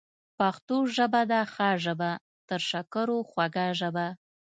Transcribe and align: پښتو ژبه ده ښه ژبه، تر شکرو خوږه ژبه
پښتو 0.37 0.77
ژبه 0.95 1.21
ده 1.31 1.39
ښه 1.53 1.69
ژبه، 1.83 2.11
تر 2.49 2.59
شکرو 2.69 3.17
خوږه 3.29 3.67
ژبه 3.79 4.07